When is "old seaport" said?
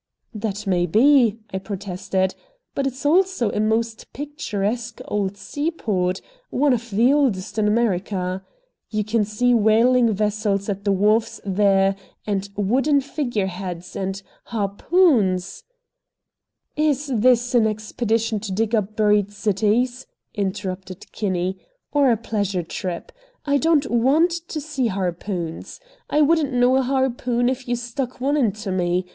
5.07-6.21